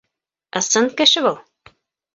[0.59, 1.37] —Ысын кеше был!